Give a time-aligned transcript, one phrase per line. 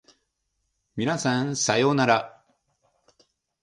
[0.95, 2.43] 皆さんさようなら